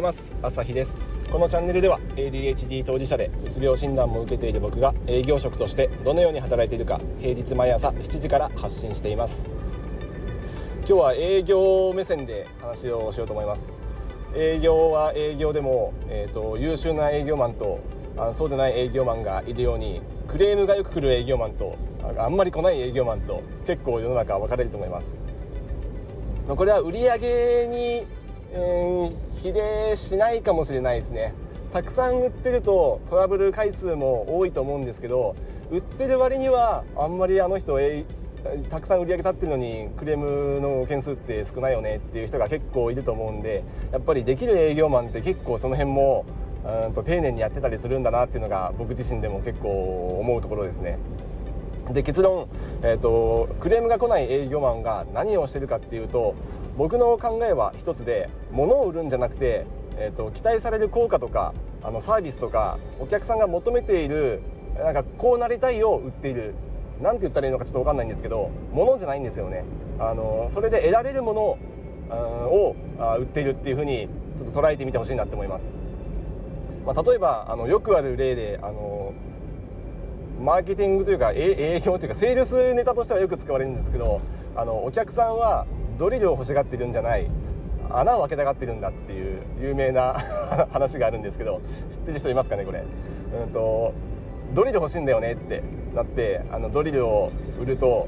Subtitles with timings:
[0.00, 0.34] います。
[0.42, 1.08] 朝日です。
[1.30, 9.46] このチャンネルでは ADHD 当事者でうつ病診断も受けている僕が営業職としてどのように働いているか平日毎朝7時から発信しています。
[10.78, 13.76] 今日は営業目線で話をしようと思います。
[14.34, 17.80] 営業は営業でも、えーと、優秀な営業マンと
[18.16, 21.76] あそうでない営業マンがいるようにクレームがよく来る営業マンと
[22.16, 25.14] あんまり来ない営業マンと結構世の中分かれると思います。
[26.48, 28.19] これは売り上げに、
[28.52, 31.34] えー、比例しないかもしれないですね
[31.72, 35.36] たくさん売ってるとトラブル回数も多いと思うんですけど
[35.70, 46.26] 売ってる割にはあんまりあの人、えー、たくさん売り上げ立ってるのにクレームの件数って少ないよねっていう人が結構いると思うんでやっぱりできる営業マンって結構その辺も
[46.86, 50.98] うんと丁寧にやってたりするんだなっていうのが僕自身でも結構思うところですね。
[51.92, 52.48] で結論、
[52.82, 56.34] えーと、クレームが来ない営業マンが何をしてるかっていうと
[56.76, 64.40] 僕の考えは一つで物を売るんじゃなくて、えーと、期待される効果とかあのサービスとかお客さんが求めている
[64.76, 66.54] なんかこうなりたいを売っている。
[67.02, 69.64] 何て言ったらいいのかちょっと分かんないんですけど物じゃないんですよね。
[69.98, 71.42] あのそれで得られるもの
[72.10, 72.76] を
[73.18, 75.72] 売っているっていうふうにちょっと捉えてみてほしいなって思います、
[76.86, 79.12] まあ、例えばあのよくある例であの
[80.40, 84.20] マーケティングというか営業というかセールスネタとしてはよく使われるんですけど
[84.56, 85.66] あのお客さんは
[85.98, 87.30] ドリルを欲しがってるんじゃない。
[87.92, 90.14] 穴を開けたがってるんだっていう有名な
[90.70, 92.84] 話があるんですけど知ってる人いますかねこれ、
[93.42, 93.92] うんと、
[94.54, 95.62] ドリル欲しいんだよねって
[95.94, 98.06] なってあのドリルを売ると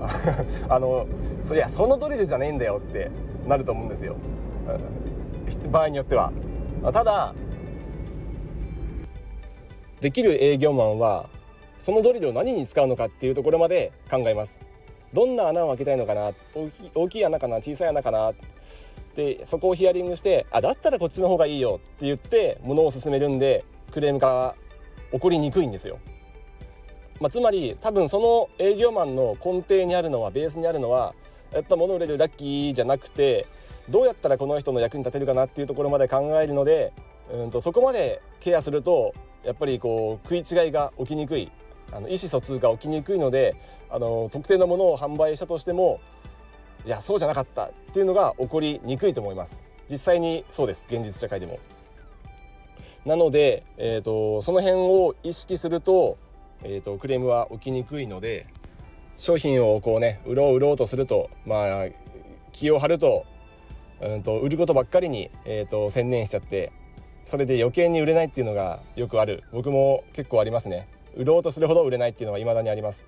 [0.68, 1.06] あの
[1.38, 3.10] そりゃそのドリルじゃねえんだよって
[3.46, 4.16] なると思うんですよ。
[5.70, 6.32] 場合によっては。
[6.92, 7.34] ただ
[10.00, 11.30] できる営業マンは
[11.84, 14.58] そのドリルを何に使うのかっていうところまで考えます。
[15.12, 16.32] どんな穴を開けたいのかな？
[16.94, 17.56] 大きい穴かな？
[17.56, 18.32] 小さい穴かな？
[19.14, 24.54] でそこをヒアリングしてあだったらこっちの方がいいよって言ってものを進めるんでクレームが
[25.12, 25.98] 起こりにくいんですよ、
[27.20, 31.14] まあ、つまり多分その営業マンの根底にあるのはベースにあるのは
[31.52, 33.46] やった物売れるラッキーじゃなくて
[33.90, 36.94] どうやったらこの人の役に立てるかなっていうところまで考えるので
[37.30, 39.14] うんとそこまでケアすると
[39.44, 41.52] やっぱりこう食い違いが起きにくい。
[41.94, 43.56] あの意思疎通が起きにくいので
[43.88, 46.00] あの特定のものを販売したとしても
[46.84, 49.62] いやそうじゃなかったっていうのが起こりにくいと思います。
[49.88, 50.86] 実際にそうです。
[50.88, 51.58] 現実社会でも。
[53.06, 56.16] なので、えーと、その辺を意識すると,、
[56.62, 58.46] えーと、クレームは起きにくいので
[59.18, 61.86] 商品をこうね売ろう売ろうとするとまあ
[62.52, 63.26] 気を張ると,、
[64.00, 66.72] うんと、売ることばっかりに、えー、と専念しちゃって
[67.24, 69.44] それで余計に売れないっていうのがよくある。
[69.52, 70.88] 僕も結構ありますね。
[71.16, 73.06] 売ろうとするほど売れないっていうのは未だにあります。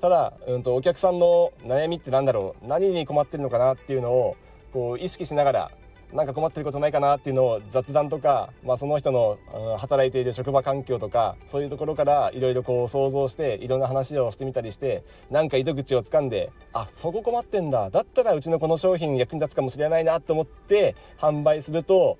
[0.00, 2.66] ただ、うんと、お客さんの悩みって何だろう？
[2.68, 4.36] 何に困ってるのかなっていうのを
[4.72, 5.70] こう意識しながら
[6.12, 9.38] 何か困ってることないかなっていうのを雑談とか、まあ、その人の、
[9.72, 17.90] うん、働いている職場環境とかそういうところからいろいろこう想像していろんな話をしてみたりしてなんか糸口をつかんであそこ困ってんだ。
[17.90, 22.18] だったらうちのこの商品役に立つかもしれないなと思って販売すると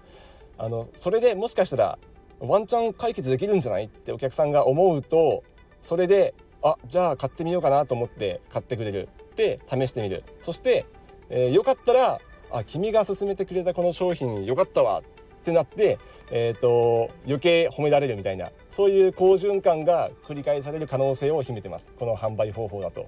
[0.59, 1.99] あのそれでもしかしたら
[2.41, 3.85] ワンチャン解決できるんじゃない？
[3.85, 5.43] ってお客さんが思うと
[5.81, 9.09] それであじゃあ買ってみようかなと思って買ってくれる。
[9.37, 10.25] で試してみる。
[10.41, 10.87] そして、
[11.31, 15.01] えー、よかったらあ君が勧めてくれたこの商品よかったわ。
[15.01, 15.99] ってなって、
[16.31, 21.91] えーと、余計褒められるみたいなそういう好循環が繰り返される可能性を秘めてます。
[21.99, 23.07] この販売方法だと。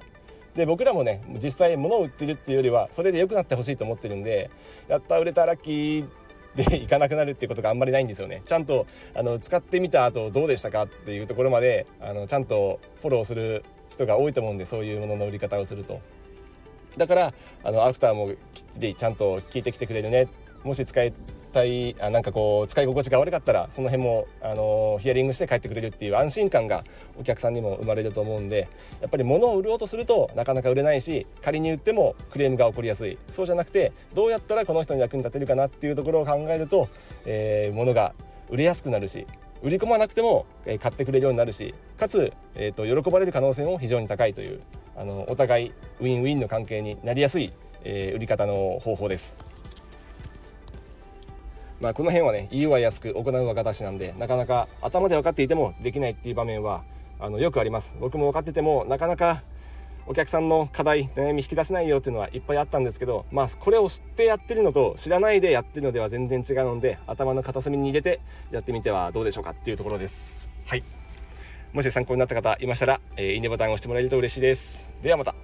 [0.55, 4.51] で僕らもね実際物を売ってるっていうよりはそれで良くなってほしいと思ってるんで
[4.89, 6.09] やった売れたラッキー
[6.55, 8.43] でいかなくなるっていうことがあんまりないんですよね。
[8.47, 16.01] ちゃんとあの使ってみた後どうでしたかっていうところまであのちゃんとフォローする人が多いと思うんでそういうものの売り方をすると。
[16.97, 20.29] だからあのアフターもきっちりちゃんと聞いてきてくれるね。
[20.65, 21.13] もし使え
[21.51, 26.85] 体あなんかこう使い心地が悪かったらその辺もあのヒアリングして帰ってくれるっていう安心感が
[27.19, 28.69] お客さんにも生まれると思うんで
[29.01, 36.89] やっぱり物を売ろうとするとなかなか売れないし仮に売ってもクレームが起こりやすいそうじゃなくてどうやったらこの人に役に立てるかなっていうところを考えると、
[37.27, 38.15] えー、物が
[38.49, 39.27] 売れやすくなるし
[39.63, 44.61] 売り込まなくても買ってくれるようになるしかつ、えーと、と喜ばれる可能性も非常に高いという
[44.97, 47.53] あのお互いウィンウィンの関係になりやすい、
[47.85, 49.50] えー、売り方の方法です。
[51.81, 56.83] まあ、この辺はね言うは安く行うは形なんでなかなか頭で分かっていてもできないっていう場面は
[57.19, 57.97] あのよくあります。
[58.01, 59.43] 僕も分かっててもなかなか
[60.07, 70.51] お客さんの課題悩み引き出せないよっていうのはいっぱいあったんですけどまあこれを知ってやってるのと知らないでやってるのでは全然違うので頭の片隅に入れてやってみてはどうでしょうかっていうところです。
[70.67, 70.85] はい。
[71.73, 74.85] もし参考になった方いましたら、えー、いいねボタンを押してもらえると嬉しいです。
[75.03, 75.35] ではまた。